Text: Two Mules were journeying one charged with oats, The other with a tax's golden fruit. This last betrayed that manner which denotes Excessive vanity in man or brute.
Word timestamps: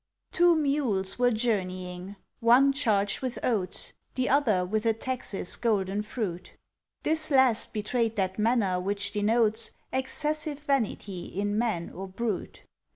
Two 0.31 0.55
Mules 0.55 1.19
were 1.19 1.29
journeying 1.29 2.15
one 2.39 2.73
charged 2.73 3.21
with 3.21 3.37
oats, 3.45 3.93
The 4.15 4.29
other 4.29 4.65
with 4.65 4.87
a 4.87 4.93
tax's 4.93 5.55
golden 5.57 6.01
fruit. 6.01 6.53
This 7.03 7.29
last 7.29 7.71
betrayed 7.71 8.15
that 8.15 8.39
manner 8.39 8.79
which 8.79 9.11
denotes 9.11 9.73
Excessive 9.93 10.57
vanity 10.57 11.25
in 11.25 11.55
man 11.55 11.91
or 11.91 12.07
brute. 12.07 12.63